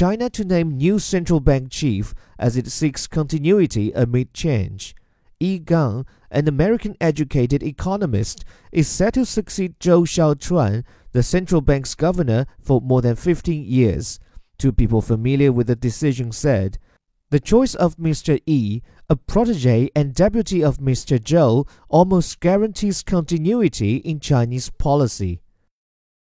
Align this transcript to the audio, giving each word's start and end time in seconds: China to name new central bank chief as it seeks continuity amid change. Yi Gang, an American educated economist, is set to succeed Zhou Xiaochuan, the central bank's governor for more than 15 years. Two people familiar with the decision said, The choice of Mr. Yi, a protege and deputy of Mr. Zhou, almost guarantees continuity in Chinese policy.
China 0.00 0.30
to 0.30 0.46
name 0.46 0.78
new 0.78 0.98
central 0.98 1.40
bank 1.40 1.70
chief 1.70 2.14
as 2.38 2.56
it 2.56 2.66
seeks 2.68 3.06
continuity 3.06 3.92
amid 3.92 4.32
change. 4.32 4.96
Yi 5.38 5.58
Gang, 5.58 6.06
an 6.30 6.48
American 6.48 6.96
educated 7.02 7.62
economist, 7.62 8.42
is 8.72 8.88
set 8.88 9.12
to 9.12 9.26
succeed 9.26 9.78
Zhou 9.78 10.06
Xiaochuan, 10.06 10.84
the 11.12 11.22
central 11.22 11.60
bank's 11.60 11.94
governor 11.94 12.46
for 12.62 12.80
more 12.80 13.02
than 13.02 13.14
15 13.14 13.62
years. 13.62 14.18
Two 14.56 14.72
people 14.72 15.02
familiar 15.02 15.52
with 15.52 15.66
the 15.66 15.76
decision 15.76 16.32
said, 16.32 16.78
The 17.28 17.38
choice 17.38 17.74
of 17.74 17.98
Mr. 17.98 18.40
Yi, 18.46 18.82
a 19.10 19.16
protege 19.16 19.90
and 19.94 20.14
deputy 20.14 20.64
of 20.64 20.78
Mr. 20.78 21.18
Zhou, 21.18 21.68
almost 21.90 22.40
guarantees 22.40 23.02
continuity 23.02 23.96
in 23.96 24.18
Chinese 24.18 24.70
policy. 24.70 25.42